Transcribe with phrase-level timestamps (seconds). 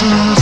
[0.00, 0.39] down.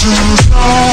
[0.00, 0.89] Just